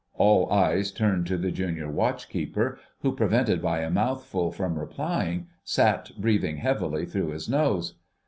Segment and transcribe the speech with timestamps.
[0.15, 6.09] All eyes turned to the Junior Watchkeeper, who, prevented by a mouthful from replying, sat
[6.17, 7.93] breathing heavily through his nose.